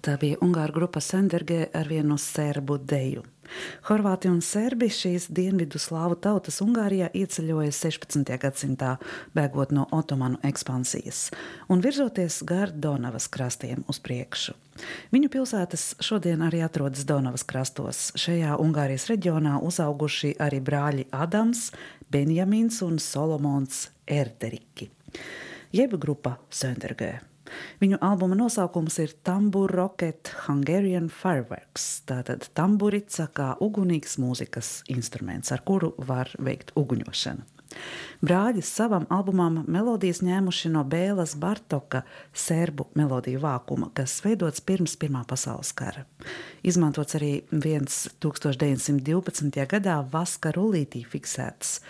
Tā 0.07 0.13
bija 0.23 0.39
Ungāru 0.39 0.71
grupa 0.71 1.01
Senderge 1.03 1.65
ar 1.75 1.89
vienu 1.91 2.15
serbu 2.15 2.77
deju. 2.79 3.25
Horvāti 3.89 4.31
un 4.31 4.39
serbi 4.39 4.87
šīs 4.87 5.27
dienvidu 5.35 5.81
slāvu 5.83 6.15
tautas 6.23 6.61
Ungārijā 6.63 7.09
ieceļoja 7.11 7.75
16. 7.75 8.23
gadsimtā, 8.39 8.93
bēgot 9.35 9.75
no 9.75 9.89
otomanu 9.91 10.39
ekspansijas 10.47 11.25
un 11.67 11.83
virzoties 11.83 12.39
gar 12.47 12.71
Donavas 12.71 13.27
krastiem 13.27 13.83
uz 13.91 13.99
priekšu. 13.99 14.55
Viņu 15.11 15.35
pilsētas 15.35 15.97
šodien 15.99 16.47
arī 16.47 16.63
atrodas 16.63 17.03
Donavas 17.03 17.43
krastos. 17.43 18.13
Šajā 18.15 18.61
Ungārijas 18.63 19.11
reģionā 19.11 19.59
uzauguši 19.59 20.37
arī 20.39 20.63
brāļi 20.63 21.11
Adams, 21.11 21.73
Benjamins 22.15 22.79
un 22.87 23.01
Solomons 23.03 23.89
Erderiki, 24.07 24.93
jeb 25.75 25.99
grupa 25.99 26.39
Söndergē. 26.47 27.17
Viņu 27.83 28.01
albuma 28.05 28.39
nosaukums 28.39 28.99
ir 29.03 29.15
Tambur 29.27 29.73
Rocket 29.73 30.33
Hungarian 30.47 31.11
Fireworks. 31.13 31.89
Tātad 32.09 32.49
tamburica 32.57 33.29
kā 33.33 33.53
ugunīgs 33.63 34.19
mūzikas 34.23 34.81
instruments, 34.93 35.53
ar 35.55 35.65
kuru 35.67 35.95
var 35.99 36.33
veikt 36.39 36.75
uguņošanu. 36.77 37.47
Brāļi 38.25 38.63
savam 38.65 39.05
albumam 39.13 39.61
melodijas 39.69 40.23
ņēmuši 40.25 40.71
no 40.73 40.83
Bēlas 40.89 41.35
Bartoka 41.39 42.03
serbu 42.33 42.89
melodiju 42.97 43.43
vākuma, 43.43 43.91
kas 43.95 44.19
veidots 44.25 44.63
pirms 44.65 44.97
Pirmā 45.01 45.25
pasaules 45.29 45.73
kara. 45.77 46.07
Izmantots 46.67 47.19
arī 47.19 47.33
viens 47.53 48.07
1912. 48.25 49.67
gadā 49.69 49.99
Vaska 50.13 50.55
Rulītī 50.57 51.05
fiksēts 51.05 51.81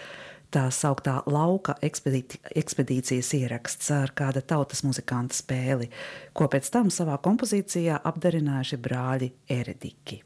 tā 0.57 0.66
sauktā 0.73 1.19
lauka 1.29 1.77
ekspedīci, 1.85 2.40
ekspedīcijas 2.57 3.33
ieraksts 3.37 3.90
ar 3.95 4.14
kāda 4.16 4.40
tautas 4.40 4.83
muzikanta 4.87 5.37
spēli, 5.37 5.90
ko 6.37 6.49
pēc 6.53 6.71
tam 6.73 6.92
savā 6.95 7.19
kompozīcijā 7.25 8.01
apdarinājuši 8.12 8.81
brāļi 8.87 9.33
Erediki. 9.59 10.26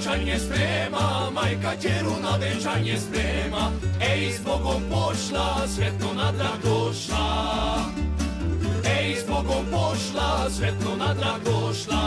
venčanje 0.00 0.38
sprema, 0.38 1.30
majka 1.34 1.76
ćeru 1.82 2.14
na 2.22 2.36
venčanje 2.36 2.96
sprema, 2.98 3.70
ej 4.00 4.32
s 4.32 4.40
Bogom 4.44 4.82
pošla, 4.90 5.68
sretno 5.68 6.08
natrag 6.16 6.60
došla. 6.64 7.26
Ej 8.84 9.16
s 9.16 9.26
Bogom 9.28 9.64
pošla, 9.70 10.50
sretno 10.50 10.96
natrag 10.96 11.40
došla. 11.44 12.04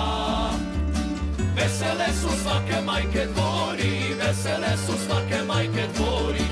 Vesele 1.55 2.09
su 2.21 2.29
svake 2.41 2.81
majke 2.85 3.27
dvori, 3.35 4.15
vesele 4.19 4.73
su 4.85 4.93
svake 5.05 5.43
majke 5.47 5.85
dvori, 5.95 6.45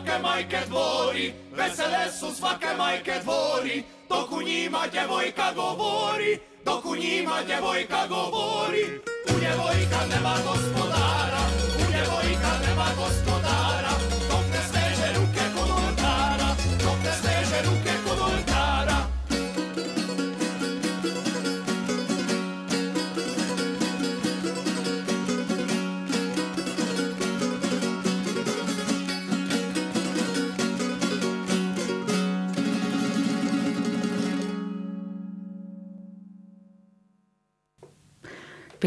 svake 0.00 0.22
majke 0.22 0.58
dvori, 0.68 1.32
vesele 1.52 2.10
su 2.20 2.34
svake 2.34 2.76
majke 2.78 3.12
dvori, 3.22 3.82
dok 4.08 4.32
u 4.32 4.42
njima 4.42 4.78
djevojka 4.92 5.52
govori, 5.54 6.38
dok 6.64 6.84
u 6.84 6.96
njima 6.96 7.42
djevojka 7.46 8.06
govori, 8.08 8.84
u 9.28 9.38
djevojka 9.40 10.00
nema 10.10 10.34
gospodina. 10.44 10.69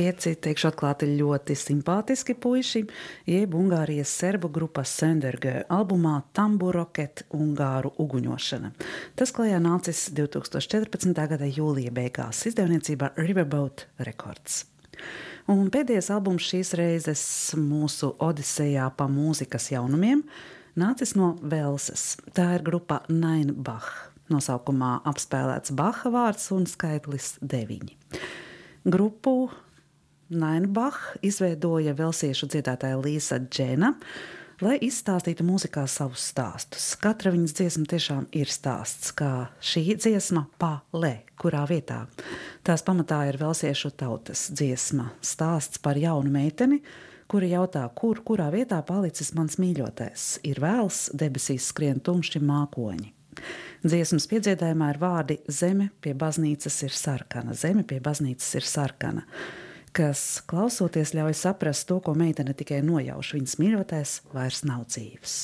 Pieci, 0.04 0.34
teikšu 0.36 0.68
atklāti, 0.68 1.08
ļoti 1.16 1.56
simpātiski 1.56 2.34
puiši, 2.36 2.82
jeb 3.30 3.54
Ungārijas 3.56 4.12
serbu 4.20 4.50
grupas 4.52 4.92
Senderge 5.00 5.62
albumā 5.72 6.18
Tamburoket 6.36 7.24
Ungāru 7.32 7.94
uguņošana. 8.04 8.74
Tas 9.16 9.32
klajā 9.32 9.62
nācis 9.64 10.10
2014. 10.12 11.16
gada 11.16 11.48
jūlija 11.48 11.96
beigās 11.96 12.44
izdevniecībā 12.52 13.14
Riverboat 13.16 13.86
Records. 14.04 14.66
Un 15.48 15.72
pēdējais 15.72 16.12
albums 16.12 16.52
šīs 16.52 16.76
reizes 16.82 17.26
mūsu 17.56 18.12
Odisejā 18.28 18.92
pa 19.00 19.08
mūzikas 19.08 19.72
jaunumiem 19.72 20.28
nācis 20.76 21.16
no 21.16 21.38
Velsas. 21.40 22.18
Tā 22.36 22.58
ir 22.58 22.68
grupa 22.68 23.06
Nainbach. 23.08 24.10
Nosaukumā 24.28 24.98
apspēlēts 25.08 25.72
Baha 25.80 26.12
vārds 26.12 26.52
un 26.52 26.68
skaitlis 26.68 27.38
deviņi. 27.40 28.02
Grupu 28.84 29.38
Nainbach 30.38 31.00
izveidoja 31.26 31.96
velsiešu 31.98 32.50
dziedātāja 32.52 32.98
Līsa 33.02 33.40
Džena, 33.42 33.94
lai 34.64 34.78
izstāstītu 34.86 35.46
mūzikā 35.48 35.84
savus 35.92 36.26
stāstus. 36.32 36.92
Katra 37.02 37.34
viņas 37.34 37.56
dziesma 37.58 37.88
tiešām 37.94 38.28
ir 38.36 38.52
stāsts, 38.52 39.14
kā 39.16 39.48
šī 39.64 39.98
dziesma 39.98 40.46
Pāle, 40.62 41.16
kurā 41.42 41.64
vietā. 41.70 42.04
Tās 42.64 42.86
pamatā 42.86 43.24
ir 43.30 43.40
velsiešu 43.42 43.94
tautas 44.00 44.48
dziesma, 44.54 45.10
stāsts 45.24 45.82
par 45.84 46.00
jaunu 46.00 46.32
meiteni, 46.34 46.84
kura 47.32 47.50
jautā, 47.50 47.88
kur, 47.96 48.22
kurā 48.26 48.52
vietā 48.54 48.80
palicis 48.86 49.34
mans 49.38 49.58
mīļotais. 49.62 50.38
Ir 50.48 50.62
vēls, 50.64 51.10
debesīs 51.18 51.72
skrien 51.72 52.04
tumši 52.04 52.44
mākoņi. 52.44 53.14
Dziesmas 53.84 54.30
piedziedājumā 54.32 54.94
ir 54.94 55.00
vārdi 55.02 55.36
Zeme 55.52 55.90
pie 56.00 56.14
baznīcas 56.16 56.78
ir 56.86 56.94
sarkana, 56.96 57.56
zeme 57.58 57.84
pie 57.84 57.98
baznīcas 58.04 58.54
ir 58.56 58.68
sarkana, 58.68 59.26
kas 59.94 60.42
klausoties 60.50 61.14
ļauj 61.14 61.36
saprast 61.38 61.88
to, 61.90 62.00
ko 62.04 62.16
meitene 62.18 62.56
tikai 62.58 62.82
nojauš. 62.86 63.36
Viņas 63.38 63.60
mīļotais 63.62 64.16
vairs 64.34 64.64
nav 64.68 64.88
dzīves. 64.90 65.38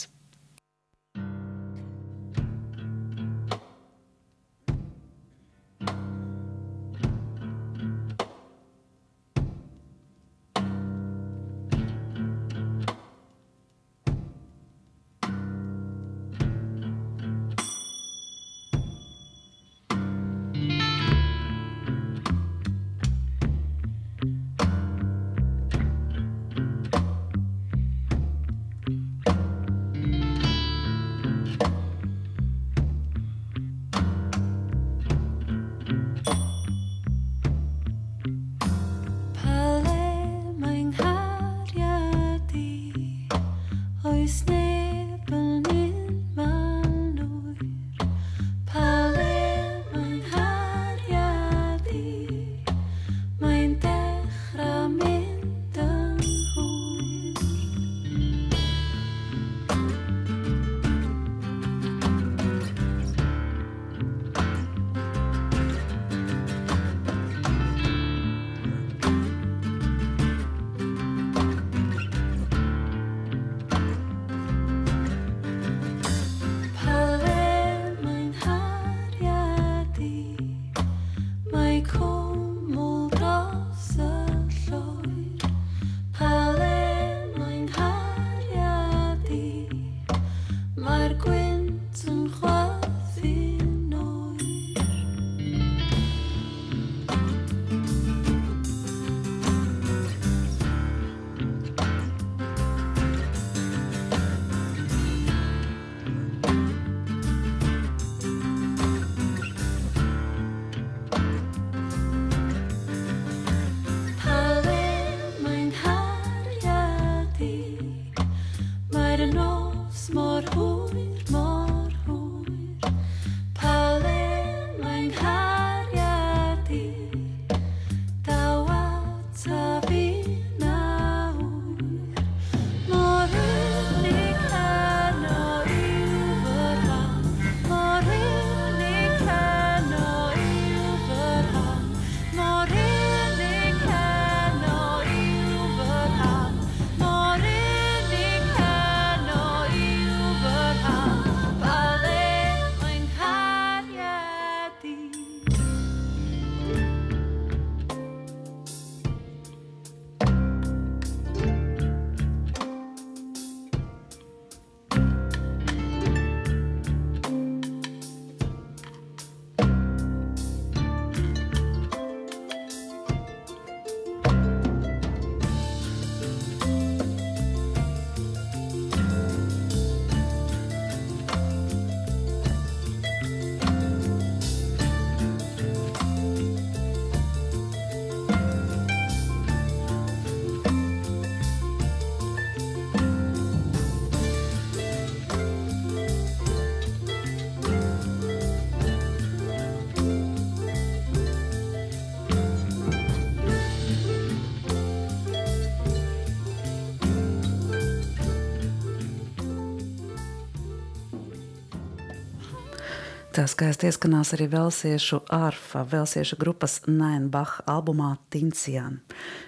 Tā 213.39 213.45
skaisti 213.47 213.87
ieskanās 213.87 214.33
arī 214.35 214.49
velsiešu 214.51 215.21
arfa, 215.31 215.85
velsiešu 215.87 216.35
grupas 216.41 216.73
Nainbach 216.91 217.61
albumā 217.71 218.09
Tincian. 218.27 218.97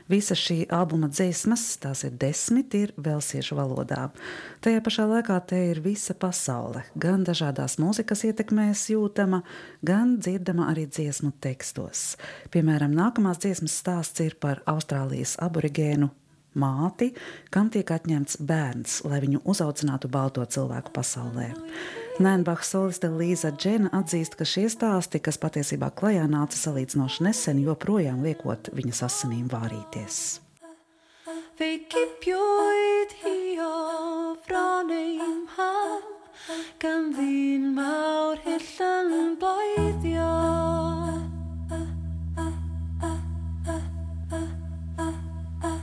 Visa 0.08 0.32
šī 0.40 0.62
albuma 0.72 1.10
dziesmas, 1.12 1.66
tās 1.84 2.06
ir 2.08 2.14
desmit, 2.22 2.72
ir 2.72 2.94
velsiešu 2.96 3.58
valodā. 3.60 4.06
Tajā 4.64 4.80
pašā 4.86 5.10
laikā 5.12 5.42
te 5.44 5.60
ir 5.74 5.84
visa 5.84 6.16
pasaule, 6.16 6.86
gan 6.96 7.28
dažādās 7.28 7.76
mūzikas 7.84 8.24
ietekmēs 8.32 8.86
jūtama, 8.94 9.42
gan 9.84 10.16
dzirdama 10.24 10.72
arī 10.72 10.88
dziesmu 10.88 11.34
tekstos. 11.44 12.16
Piemēram, 12.56 12.96
nākamās 12.96 13.44
dziesmas 13.44 13.76
stāsts 13.84 14.24
ir 14.24 14.40
par 14.40 14.64
Austrālijas 14.72 15.36
aborigēnu 15.44 16.14
māti, 16.58 17.12
kam 17.54 17.72
tiek 17.74 17.88
atņemts 17.92 18.40
bērns, 18.48 19.00
lai 19.08 19.22
viņu 19.24 19.42
uzaudzinātu 19.48 20.12
balto 20.12 20.46
cilvēku 20.46 20.94
pasaulē. 20.96 21.50
Nēnbachs 22.22 22.74
soliste 22.74 23.10
Līza 23.10 23.54
Džena 23.56 23.92
atzīst, 24.02 24.38
ka 24.38 24.46
šie 24.46 24.68
stāsti, 24.70 25.22
kas 25.24 25.40
patiesībā 25.42 25.92
klajā 25.96 26.28
nāca 26.30 26.60
salīdzinoši 26.60 27.28
nesen, 27.28 27.62
joprojām 27.66 28.22
liekot 28.26 28.74
viņas 28.78 29.04
asinīm 29.08 29.50
vārīties. 29.52 30.42
Fe 31.58 31.76
gipiwyd 31.92 33.14
hi 33.22 33.38
o 33.62 34.36
fron 34.48 34.90
ein 34.96 35.46
ham 35.58 36.12
Gan 36.82 37.12
ddyn 37.14 37.68
mawr 37.76 38.40
hyll 38.42 38.82
yn 39.22 39.36
boeddio 39.42 40.30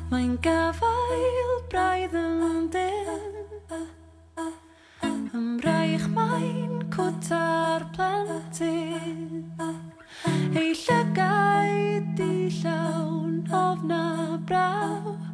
Mae'n 0.09 0.39
gafael 0.41 1.51
braidd 1.69 2.15
yn 2.17 2.69
dyn 2.73 3.35
Ymraich 5.37 6.07
mae'n 6.15 6.79
cwta'r 6.95 7.85
plentyn. 7.93 9.45
Ei 10.57 10.73
llygau 10.81 12.01
di 12.17 12.49
llawn 12.63 13.37
ofna 13.61 14.03
braw. 14.49 15.28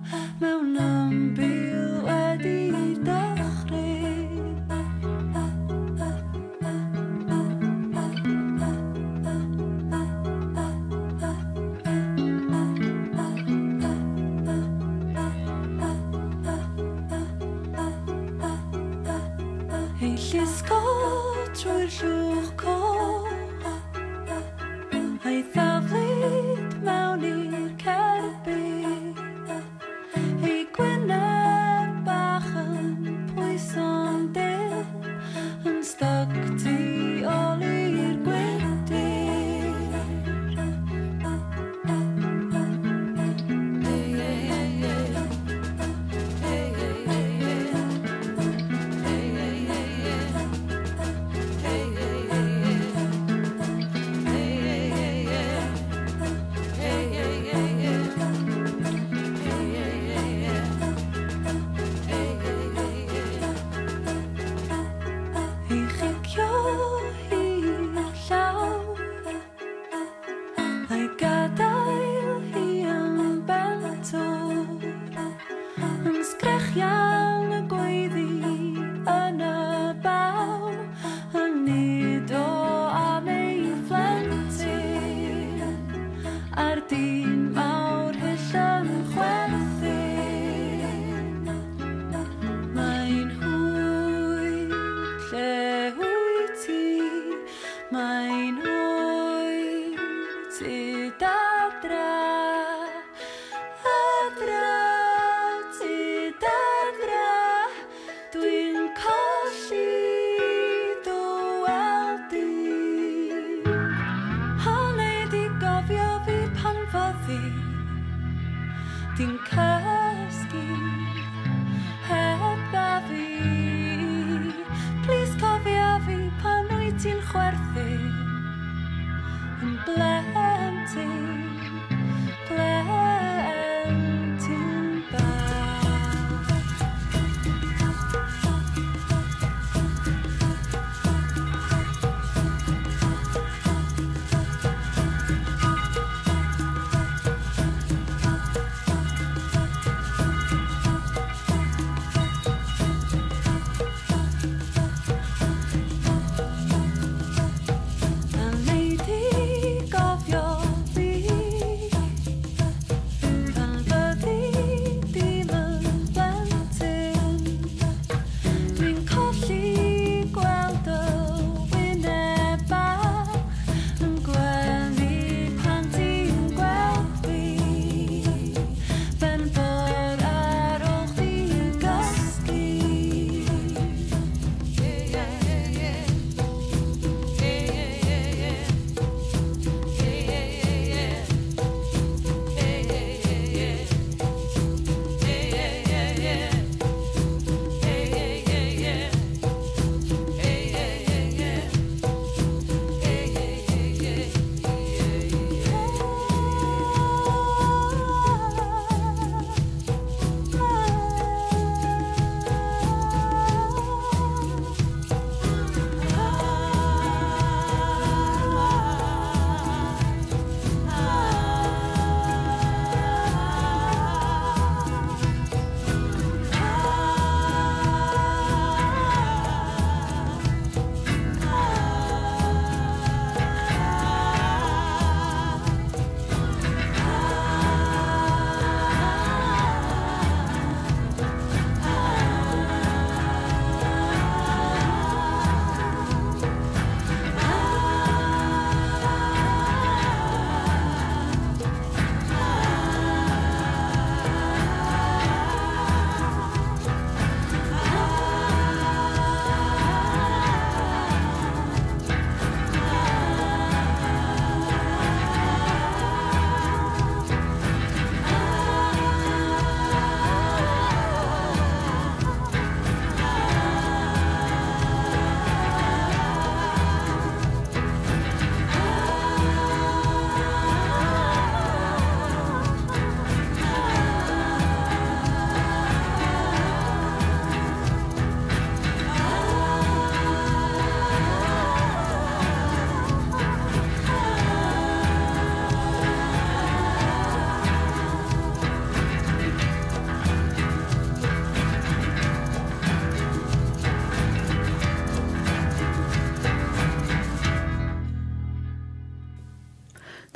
Ar 86.56 86.78
dyn 86.88 87.50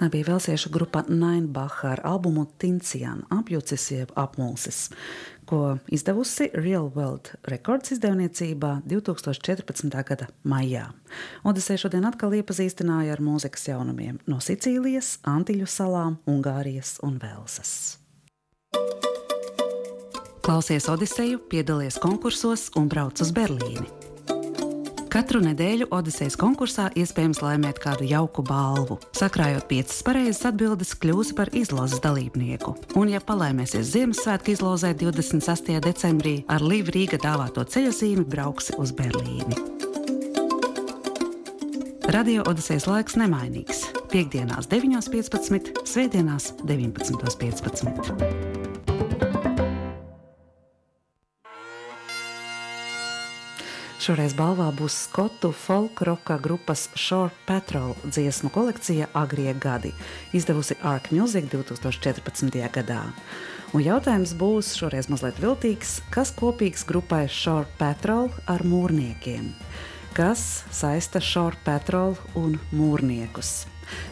Tā 0.08 0.12
bija 0.12 0.24
velsiešu 0.24 0.70
grupa 0.72 1.02
Nainbacha 1.08 1.90
ar 1.90 2.00
albumu 2.04 2.46
Tincian, 2.58 3.26
apjucis 3.28 3.90
jeb 3.90 4.14
apmulsis, 4.16 4.86
ko 5.44 5.76
izdevusi 5.92 6.46
Real 6.54 6.88
World 6.94 7.28
Records 7.44 7.92
izdevniecībā 7.92 8.70
2014. 8.88 10.00
gada 10.08 10.30
maijā. 10.48 10.86
Odiseja 11.44 11.84
šodien 11.84 12.08
atkal 12.08 12.32
iepazīstināja 12.40 13.18
ar 13.18 13.20
mūzikas 13.20 13.68
jaunumiem 13.68 14.16
no 14.24 14.40
Sicīlijas, 14.40 15.18
Antiļu 15.28 15.68
salām, 15.68 16.16
Ungārijas 16.24 16.96
un 17.04 17.20
Velsas. 17.20 17.98
Klausies 20.40 20.88
Odiseju, 20.88 21.44
piedalies 21.52 22.00
konkursos 22.00 22.70
un 22.80 22.88
brauc 22.88 23.20
uz 23.20 23.36
Berlīni. 23.36 24.07
Katru 25.08 25.40
nedēļu 25.40 25.86
Odisejas 25.94 26.36
konkursā 26.36 26.90
iespējams 26.98 27.40
laimēt 27.40 27.78
kādu 27.80 28.04
jauku 28.04 28.42
balvu. 28.44 28.98
Sakrājot 29.16 29.64
piecas 29.70 30.02
pareizas 30.04 30.44
atbildes, 30.50 30.92
kļūsi 31.00 31.36
par 31.38 31.48
izlases 31.56 32.02
dalībnieku. 32.04 32.74
Un, 33.00 33.08
ja 33.14 33.22
palaimēsies 33.24 33.88
Ziemassvētku 33.94 34.52
izlozē 34.52 34.92
28. 35.00 35.80
decembrī, 35.88 36.34
ar 36.52 36.60
Līvu 36.60 36.92
Rīga 36.98 37.20
dāvāto 37.24 37.64
ceļojumu 37.64 38.28
brauksi 38.28 38.76
uz 38.76 38.92
Berlīni. 38.92 39.56
Radio 42.12 42.44
Odisejas 42.48 42.88
laiks 42.88 43.16
nemainīgs. 43.20 43.86
Piektdienās 44.12 44.68
9.15, 44.72 45.84
Svētdienās 45.88 46.52
19.15. 46.68 48.57
Šoreiz 54.08 54.32
balvā 54.32 54.70
būs 54.72 54.94
skotu 55.04 55.50
folkroka 55.52 56.38
grupas 56.40 56.86
Shore 56.96 57.28
Patrol 57.44 57.90
dziesmu 58.06 58.48
kolekcija 58.54 59.10
Agrie 59.12 59.52
gadi, 59.52 59.90
izdevusi 60.32 60.78
Ark 60.80 61.10
Music 61.12 61.50
2014. 61.52 62.56
gadā. 62.72 63.02
Un 63.76 63.84
jautājums 63.84 64.32
būs 64.32 64.70
šoreiz 64.80 65.10
mazliet 65.12 65.36
viltīgs, 65.44 65.98
kas 66.08 66.32
kopīgs 66.32 66.88
grupai 66.88 67.26
Shore 67.28 67.68
Patrol 67.76 68.32
ar 68.48 68.64
mūrniekiem? 68.64 69.52
Kas 70.18 70.64
saista 70.74 71.20
Shore 71.22 71.54
Patrol 71.62 72.16
un 72.34 72.56
mūrniekus? 72.74 73.68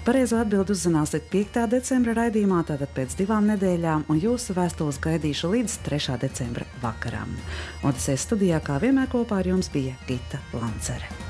Pareizo 0.07 0.39
atbildi 0.39 0.71
uzzināsiet 0.77 1.27
5. 1.33 1.65
decembra 1.73 2.15
raidījumā, 2.21 2.61
tātad 2.71 2.95
pēc 2.95 3.19
divām 3.19 3.51
nedēļām, 3.51 4.07
un 4.07 4.23
jūsu 4.23 4.55
vēstules 4.55 5.03
gaidīšu 5.03 5.51
līdz 5.57 5.79
3. 5.91 6.21
decembra 6.23 6.71
vakaram. 6.79 7.35
Odisejas 7.83 8.31
studijā 8.31 8.63
kā 8.63 8.79
vienmēr 8.87 9.11
kopā 9.11 9.43
ar 9.43 9.51
jums 9.57 9.75
bija 9.75 9.99
Gita 10.07 10.39
Lancere. 10.55 11.26